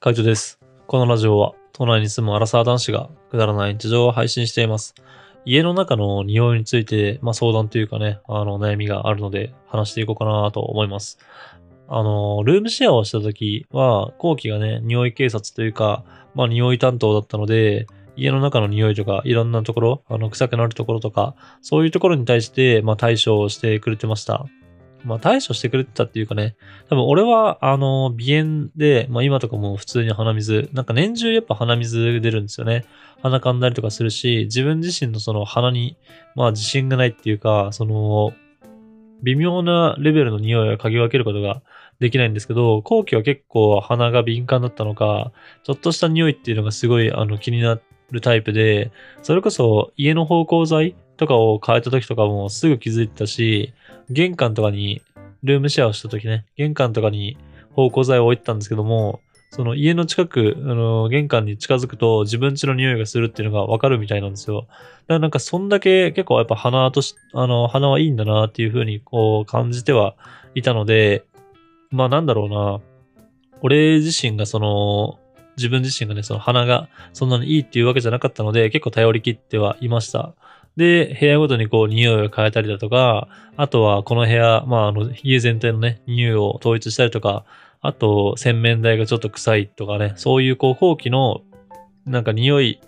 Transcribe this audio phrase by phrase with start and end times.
[0.00, 0.60] カイトです。
[0.86, 4.94] このラジオは、都内に住むアラサー男子がくだらない日常を配信しています。
[5.44, 11.18] 家の中の匂いについて、まあ、相談というかね、あの、悩みがあるので、話していこうかなと思います。
[11.88, 24.46] あの、ルームシェアをした時は、後期がね、匂い警察というか、まあ、匂い担当だったので、家の中の匂いとか、いろんなところ、あの、臭くなるところとか、そういうところに対して、まあ、対処をしてくれてました。
[25.04, 26.56] まあ、対処してくれてたっていうかね、
[26.88, 32.84] 多分俺は、あの、鼻炎で、まあ今とかも普通に鼻水、なんか年中やっぱ鼻水出るんですよね。
[33.22, 35.96] 鼻かんだりとかするし、自分自身のその鼻に、
[36.34, 38.32] まあ自信がないっていうか、その、
[39.22, 41.62] 微妙なレベルの匂いを嗅ぎ分けることが
[42.00, 45.32] できないんですけど、後期は結構鼻が敏感だったのか、
[45.64, 48.92] ちょっとした匂いっていうのがすごいあの気になるタイプで、
[49.22, 53.74] それこそ家の芳香剤とかを変えた時とかもすぐ気づいてたし、
[54.10, 55.02] 玄関とかに、
[55.42, 57.36] ルームシェアをした時ね、玄関とかに
[57.74, 64.62] 芳香剤を置いてたんですけども、その家の近く、あの、玄関に近づくと自分家の匂いがするっていうのがわかるみたいなんですよ。
[64.62, 64.74] だか
[65.08, 70.16] らなんかそんだけ結構やっぱ鼻とし、あの、鼻はいいんだなっていう風にこう感じては
[70.54, 71.24] いたので、
[71.90, 72.80] まあなんだろうな、
[73.62, 75.18] 俺自身がその、
[75.56, 80.34] 自分自身がね、その鼻がそんなにいいっていうわけじゃなかったので、結構頼り切ってはいました。
[80.78, 83.26] で、部屋ごとにこう匂いを変えたりだとか、
[83.56, 87.44] あとはこの部屋、まああの家全体のね、匂いを統一したりとか、
[87.80, 91.40] あと洗面台がちょっと臭いとかね、そういうこう後期の
[92.06, 92.80] なんか匂い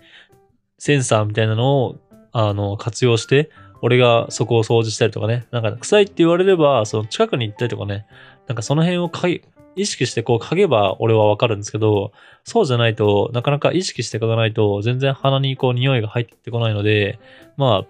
[0.77, 1.99] センサーみたいなのを
[2.31, 3.49] あの活用して、
[3.81, 8.05] 俺がそこを掃除したりとかね、なんか臭いって言われれば、その近くに行ったりとかね、
[8.47, 9.41] なんかその辺をかい
[9.75, 12.11] 意識してこう嗅げば俺はわかるんですけど、
[12.43, 17.19] そうじゃないと、なかなか意識して嗅がないと、全然鼻にこう匂いが入ってこないので、
[17.57, 17.87] まあ、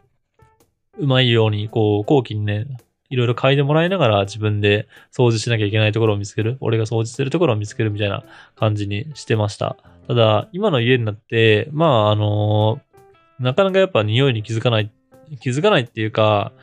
[0.97, 2.67] うまいように、こう、後期にね、
[3.09, 6.57] いろいろ嗅いでもらいながら自分で掃除しなきゃいけないところを見つける。
[6.61, 8.23] 俺が掃除するところを見つけるみたいな
[8.55, 9.77] 感じにしてました。
[10.07, 12.79] ただ、今の家になって、まあ、あの
[13.39, 14.91] なかなかやっぱ匂いに気づかない、
[15.41, 16.53] 気づかないっていうか、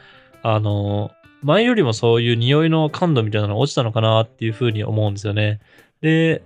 [0.42, 1.10] あの
[1.42, 5.60] 前よりもそういう匂いの感度みたいなのが落ちたのかなっていうふうに思うんですよね。
[6.00, 6.42] で、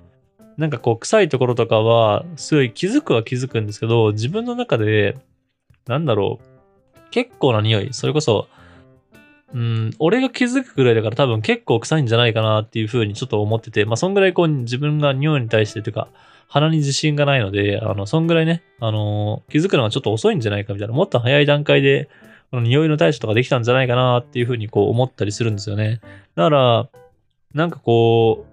[0.57, 5.17] なんかこう臭いところとかは、すごい気づくは気づくんですけど、自分の中で、
[5.87, 8.49] なんだろう、結構な匂い、それこそ、
[9.55, 16.09] うん、俺が気づくぐらいだから多分結構臭いんじゃないかなっていうふうにちょっと思ってて、まあそんぐらいこう自分が匂いに対してというか、
[16.49, 22.09] 鼻に自信がないので、あの、そんぐらいね、あの気づくのがちょっと遅いんじゃないかみたいな、もっと早い段階で、
[22.53, 26.03] この匂いの対処とかできたんじゃないかなっていうふうにこう思ったりするんですよね。
[26.35, 26.89] だから、
[27.55, 28.45] なんかこ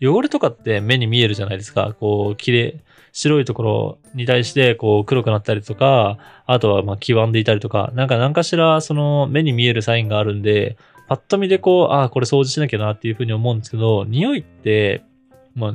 [0.00, 1.94] う、汚れとかって目に見えるじゃないですか。
[2.00, 2.80] こう、綺麗、
[3.12, 15.04] 白いところに対してこう黒くなったりとか、あとはまあ黄ばんでいたりとか、なんか何かしらその目に見えるサインがあるんで、パッと見でこう、ああ、これ掃除しなきゃなっていうふうに思うんですけど、匂いって、
[15.54, 15.74] まあ、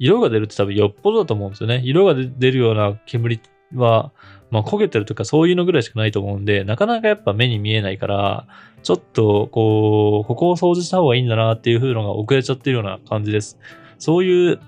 [0.00, 1.82] 色が出るって多分よっぽどだと思うんですよね。
[1.84, 4.12] 色が出るような煙っては、
[4.50, 8.46] まあ焦げてるとかそういうのぐらいしかないと思うんで、なかなかやっぱ目に見えないから、
[8.82, 13.58] ちょっとこう、ここを掃除した方がいいんだなっていう風のが遅れちゃってるような感じです。
[13.98, 14.60] そういう、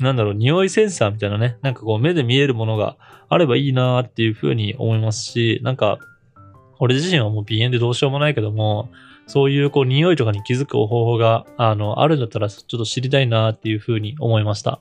[0.00, 2.96] なんだろう、匂いセンサーみたいなね、なんかこう目で見えるものが
[3.28, 5.98] あればいいなっていう風に思いますし、なんか、
[6.78, 8.90] 俺自身はもう鼻炎でどうしようもないけども、
[9.26, 14.80] そういうこう匂いとかに気づく方法が、あの、あるんだったらちょっと知りたいなっていう風に思いました。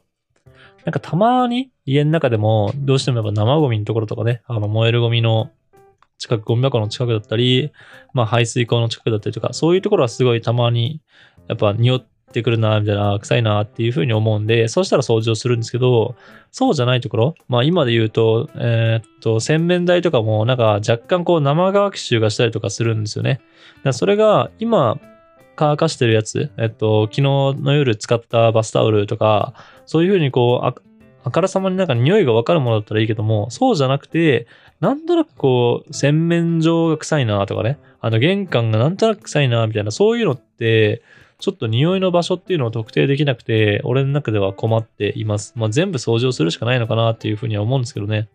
[0.87, 5.51] なんかたまに家の中でもどうしてもやっぱ生ゴミのところとかね、あの燃えるゴミの
[6.17, 7.73] 近く、ゴミ箱の近くだったり、
[8.13, 11.01] まあ排水溝の近くだったりとか、そういうところはすごいたまに
[11.49, 16.15] やっぱ匂ってくるな、みたいな、臭いなっていうふうに思うんで、そうしたら掃除をするんですけど、
[16.51, 23.41] そうじゃないところ、まあ今で言うと、えーっと、洗面台とかもなんか若干こう生乾き臭がしたりとかするんですよね。
[23.83, 25.01] だそれが今
[25.57, 29.53] 乾かしてるやつ、えっと、昨日の夜使ったバスタオルとか、
[29.85, 30.73] そういうふうにこう、あ
[31.23, 34.47] あからさまになんか匂いがわかるものだったらいいけども、そうじゃなくて、
[34.79, 41.01] なんとなくこう、洗面所が臭いなとかね、あの玄関がなんとなく臭いなみたいな、そういうのって、
[41.39, 45.53] ちょっと匂いの場所っていうのを特定できなくて、俺の中では困っています。
[45.55, 48.29] まあ全部掃除をするしかないのかなっていうふうには思うんですけどね。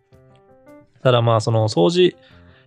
[1.01, 2.15] ただまあその掃除、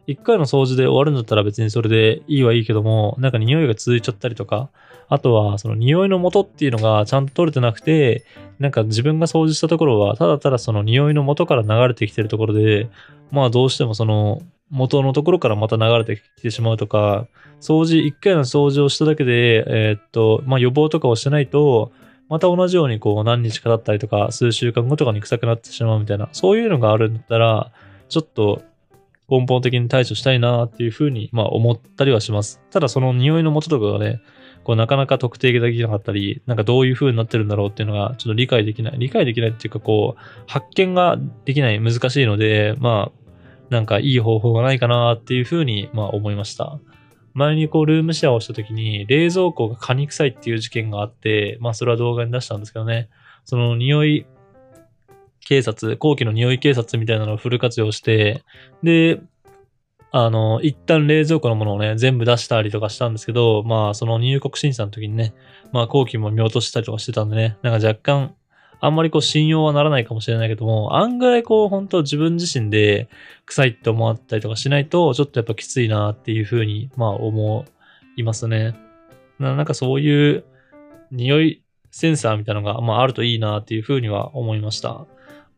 [0.07, 4.71] 一回の掃除で終わるんだったら別にそれでいいはいいけども、なんか匂いが続いちゃったりとか、
[5.09, 8.25] あとはその匂いの元っていうのがちゃんと取れてなくて、
[8.59, 12.89] なんか自分が掃除したところはただただその匂いの元から流れてきてるところで、
[13.31, 17.27] まあどうしてもその元のところからまた流れてきてしまうとか、
[17.61, 21.93] 掃除、一回の掃除をしただけで、えーっと、まあ予防とかをしてないと、
[22.29, 27.71] また同じようにこう何日か経ったりとか、数週間後とかに臭くなってしまうみたいな、そういうのがあるんだったら、
[28.09, 28.63] ちょっと
[29.29, 32.61] 根本的に対処したいなっていうふうに、まあ思ったりはします。
[32.71, 34.21] ただその匂いの元とかがね、
[34.65, 38.99] こうなかなか特定できなかったり、なんかどういう風になってるんだろうっていうのがちょっと理解できない。
[38.99, 43.27] 理解できないっていうかこう、発見ができない、難しいので、まあ、
[43.71, 46.79] なんかいい方法がないかなっていう風に、まあ思いました。
[47.35, 53.11] 前にこうルームシェアをした時に冷蔵庫が蚊に臭いっていう事件があって、まあそれは動画に出したんですけどね。
[53.45, 54.27] その匂い
[55.47, 58.43] 警察、後期の匂い警察みたいなのをフル活用して、
[58.83, 59.21] で、
[60.11, 65.35] あの、一旦冷蔵庫のものをね、全部出したりとかしたんですけど、まあ、その入国審査の時にね、
[65.73, 68.35] まあ、後期も見落としたりとかしてたんでね、なんか若干、
[68.81, 73.09] あんまりこう信用はならないかもしれないけども、案外こう本当自分自身で
[73.47, 77.65] 臭いって思ったりとかしないと、ちょっとやっぱきついなっていうふうに、まあ思
[78.17, 78.75] いますね。
[79.39, 80.45] なんかそういう
[81.11, 85.07] 匂いセンサーみたいなのが、まああるといいなっていうふうには思いました。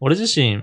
[0.01, 0.63] 俺自身、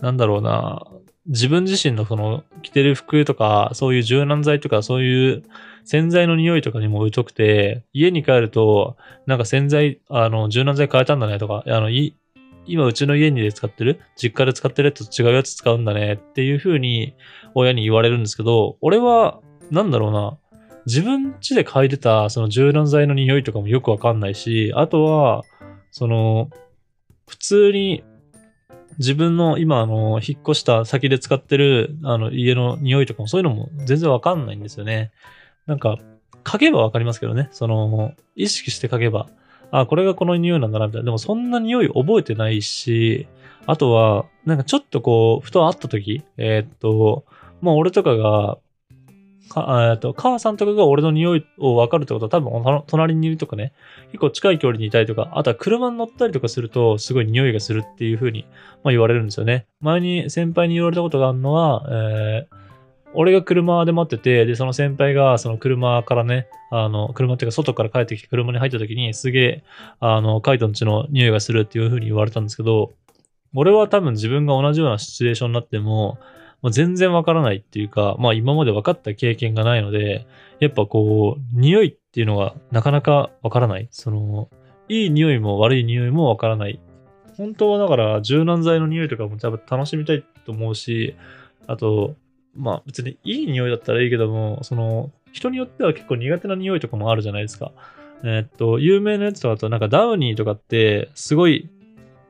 [0.00, 0.86] なんだろうな、
[1.26, 5.42] 自分自身のその着てる服とか、そういう柔軟剤とか、そういう
[5.84, 8.96] 洗剤の匂いとかにも疎くて、家に帰ると、
[9.26, 12.16] なんか洗剤、あの、柔軟剤変えたんだねとか、あの、い、
[12.66, 17.14] 今うちの家にで使ってる実家で使ってるやつと違うやつ使うんだねっていう風に
[17.54, 19.40] 親に言われるんですけど、俺は、
[19.70, 20.38] なんだろうな、
[20.86, 25.44] 自分家で嗅いでたその柔軟剤の匂いとかもよくわかんないし、あとは、
[25.90, 26.48] その、
[27.28, 28.02] 普通に
[28.98, 35.12] 自分の今、あの、引っ越した先で使ってる、あの、家の匂いとかもそういうのも全然わかんないんですよね。
[35.66, 35.98] なんか、
[36.42, 37.48] 嗅げばわかりますけどね。
[37.52, 39.28] その、意識して嗅げば、
[39.70, 41.04] あ、これがこの匂いなんだな、みたいな。
[41.04, 43.28] でもそんな匂い覚えてないし、
[43.66, 47.24] あとは、なんかちょっとこう、ふと会った時、えー、っと、
[47.60, 48.58] まあ俺とかが、
[49.48, 53.72] か、えっと、母さんとかが俺の匂いを分かるってことは多分隣にいるとかね、
[54.12, 58.46] 結構近い距離にいたりとか、あとは車に乗ったりとかするとすごい匂いがするっていう風に、
[58.84, 59.66] まあ、言われるんですよね。
[59.80, 62.56] 前に先輩に言われたことがあるのは、えー、
[63.14, 69.64] 俺が車で待ってて、で、その先輩がその車からね、あの、車っていうか外から帰ってきて車に入った時にすげえ、
[70.00, 72.92] あの、カイトンちの匂いがするっていう風に言われたんですけど、
[73.54, 76.18] 俺は多分自分が同じようなシチュエーションになっても、
[76.62, 80.26] まあ、全然わからないっていうか、まあ今まで分かった経験がないので、
[80.60, 83.88] やっぱこう、匂いっていうのがなかなかわからない。
[83.90, 84.48] その、
[84.88, 86.80] いい匂いも悪い匂いもわからない。
[87.36, 91.14] 本当はだから柔軟剤の匂いとかも多分楽しみたいと思うし、
[91.68, 92.16] あと、
[92.56, 97.72] まあ別にいい匂いだったらいいけども、その、人によっては結構苦手な匂いとかもあるじゃないですか。
[98.24, 101.68] え、っと、有名なやつとかだとなんかダウニーとかってすごい、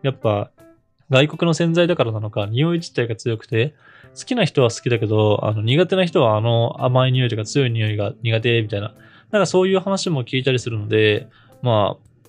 [0.02, 0.50] やっぱ
[1.10, 3.74] 外国の洗剤だからなのか、匂い自体が強くて、
[4.18, 8.94] 好きな人は好きだけど、あの、苦手な人はあの甘い匂いとか強い匂いが苦手みたいな、
[9.30, 11.28] なんかそういう話も聞いたりするので、
[11.62, 12.28] まあ、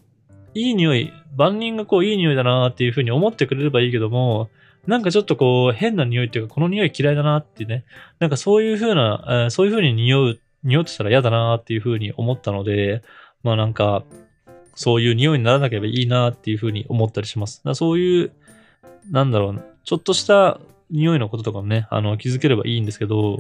[0.53, 4.49] いい匂い、万人がこういい匂いだなっていう風に思ってくれればいいけども、
[4.87, 7.85] なんかちょっとこう変な匂いっていうか、この匂い嫌いだなってね、
[8.19, 13.03] なんかそういう風な、えー、そういう風に匂う、匂ってたら嫌だなっていう風に思ったので、
[13.43, 14.03] まあなんか、
[14.75, 17.61] そういう匂いにならなければいいなっていう風に思ったりします。
[17.63, 18.31] だそういう
[19.12, 20.59] なんだろう、ちょっとした
[20.89, 23.38] 匂いのこととかもね、あの、気づければいいんですけど、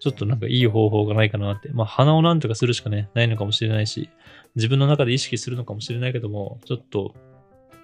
[0.00, 1.68] ちょっとなんかいい方法がないかなって。
[1.72, 4.10] まあ、鼻をなんとかするしかね、ないのかもしれないし、
[4.56, 7.14] 自分の中で意識するのかもしれないけども、ちょっと、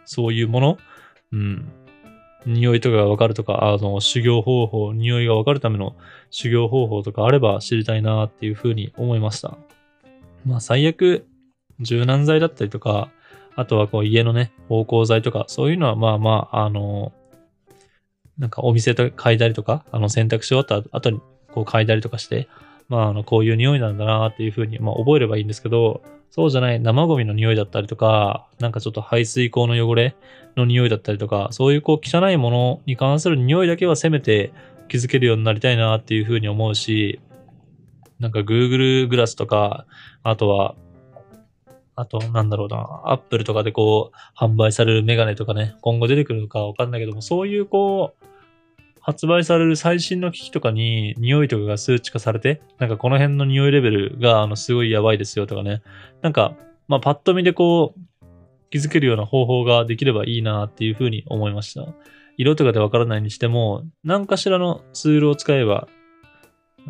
[0.05, 0.79] そういうもの
[1.32, 1.69] うん。
[2.47, 5.97] 匂いとかがわかるとか、あの、修行方法、匂いがわかるための
[6.31, 9.56] 修行方法とかあれば知りたいなっていうふうに思いました。
[10.44, 11.26] まあ、最悪、
[11.81, 13.11] 柔軟剤だったりとか、
[13.58, 17.12] あとはこう家のね、芳香剤とか、そういうのはまあまあ、あの、
[18.38, 21.21] なんかお店と嗅いだりとか、あの選択肢終わった後に
[21.52, 22.47] こう嗅いだりとかして、
[22.88, 30.14] まああのこういう匂いなんだなっていうふうに、まあ覚えればいいんですけど、そうじゃない生ゴミの匂いだったりとか、なんかちょっと排水口の汚れ
[30.56, 34.52] の匂いだったりとか、そういうこう汚いものに関する匂いだけはせめて
[34.87, 37.18] 気づけるようになりたいなっていうふうに思うし、
[38.21, 39.85] なんか Google グラスとか、
[40.23, 40.76] あとは、
[41.99, 48.25] あと、なんだろうな、Apple とかでこう、販売されるメガネとかね、今後出てくるのかわかんないけども、そういうこう、
[49.00, 55.83] 発売される最新の機器とかに匂いとかが数値化されて、なんかこの辺の匂いレベルがあのすごいやばいですよとかね。
[56.23, 56.55] なんか、
[56.87, 58.25] まあパッと見でこう
[58.71, 61.87] 気づけるような方法ができればいいなっていうふうに思いました。
[62.37, 65.88] 色とかでわからないにしても、何かしらのツールを使えば、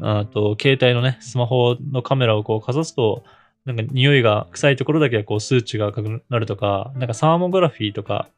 [0.03, 3.23] あと、携帯のね、スマホのカメラをこうかざすと、
[3.69, 8.31] なんか匂いが臭いところだけはこう数値が赤くなるとか、なんかサーモグラフィーとか、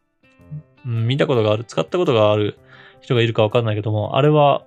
[0.85, 2.59] うん、見たことがある、使ったことがある
[3.01, 4.67] 人がいるかわかんないけども、あれは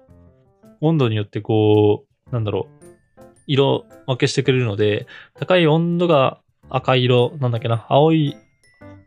[0.79, 6.39] 温度によってこう、なんだろう、色分けしてくれるので、高い温度が
[6.69, 8.37] 赤色、なんだっけな、青い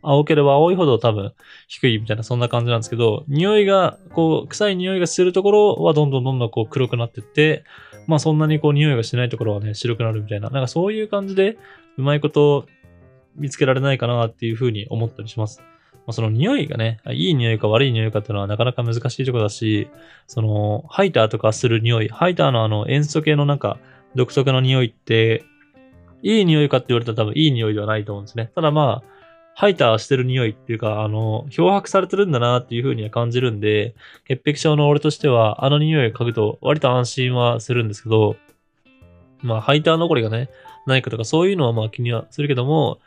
[0.03, 1.33] 青ければ青いほど多分
[1.69, 7.65] 低いみたいな、そんな感じなんですけど、匂いが、こう、臭い匂いがするところはどんどんどんどんこう黒くなってって、
[8.07, 11.59] まあそんなにこう匂いがしないところはね、白くなるみたいな、なんかそういう感じで、
[11.99, 12.67] うまいこと
[13.37, 15.63] 見つけられないかなっていうふうに思ったりします。
[16.07, 19.89] まあ、その匂いがね、いい匂いか悪い匂いかっていうのはなかなか難しいところだし、
[20.29, 23.79] その、ハイターとかする匂い、ハイターのあの塩素系のなんか
[24.15, 25.45] 独特の匂いって、
[26.23, 28.51] いい匂いかって言われたら多分いい匂いではないと思うんですね。
[28.55, 29.16] ただまあ、
[29.59, 33.95] ハイターしてる匂いっていうか、あの、漂白されてるんだなっていう風には感じるんで、
[34.27, 38.37] 潔癖症の俺としては、あの匂いを嗅ぐと割と安心はするんですけど、
[39.41, 40.51] まあ、ハイター残りがね、
[40.85, 42.99] ないかとかそういうのはまあ気にはするけども、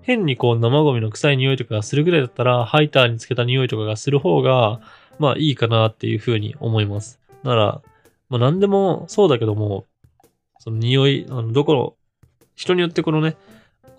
[0.00, 4.80] 変にこう生ゴミの臭い匂いとかがするぐらいだったら、ハイターにつけた匂いとかがする方が、
[5.20, 7.20] まあいいかなっていう風に思います。
[7.44, 7.80] なら、
[8.28, 9.86] まあ何でもそうだけども、
[10.58, 11.94] その匂い、あの、どこの、
[12.56, 13.36] 人によってこのね、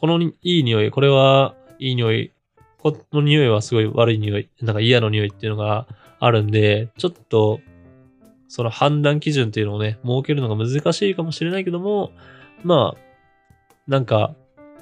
[0.02, 2.32] このいい匂い、これはいい匂い、
[2.80, 5.88] この匂いはすごい悪い匂い、なんか嫌な匂いっていうのが
[6.20, 7.60] あるんで、ちょっと、
[8.48, 12.12] その判断基準っていうのをね、設けるのが難しいかもしれないけども、
[12.63, 13.01] まあ、
[13.88, 14.36] なんか、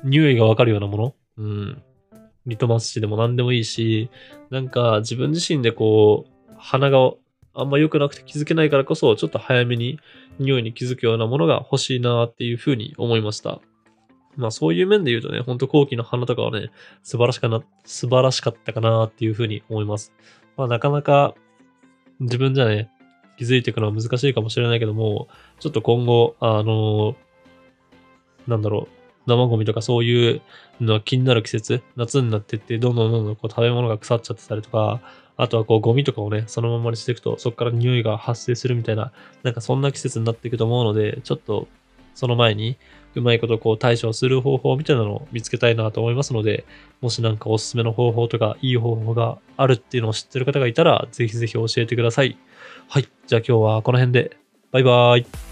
[0.03, 1.81] 匂いがわかるようなものうん。
[2.45, 4.09] リトマス紙でも何でもいいし、
[4.49, 7.11] なんか自分自身でこう、鼻が
[7.53, 9.99] あんま良くなくて気づけないからこそ、ちょっと早めに
[10.39, 13.61] 匂いに気づくようなものが欲しいなっていうふうに思いました。
[14.35, 16.69] まあそういう面で言うとね、ほんと後期の花とかはね、
[17.03, 20.13] 素晴らしかな、素晴らしかったかなっていうふうに思います。
[20.57, 21.35] まあなかなか
[22.19, 22.89] 自分じゃね、
[23.37, 25.27] 気づいていくのは難しいかもしれないけども、
[25.59, 27.15] ちょっと今後、あの
[28.47, 30.41] なんだろう、生ゴミとかそういう
[30.79, 35.01] のが気になる季節、夏になってって、どんどんどんどんこう食べ物が腐っちゃってたりとか、
[35.37, 39.11] あとはこうゴミとかをね、そのままにしていくと、そこから匂いが発生するみたいな、
[39.43, 41.67] なんかそんな季節になっていくと思うので、ちょっと
[42.13, 42.77] その前に
[43.15, 46.65] うまいことこう対処する方法みたいなのを見つけたいなと思いますので、
[47.01, 52.37] もしなんかおすすめの方法とかいい方法があるっていうのを知ってる方がいたら、ぜひぜひ教えてください。
[52.87, 53.07] はい。
[53.27, 54.37] じゃあ今日はこの辺で。
[54.71, 55.50] バイバーイ。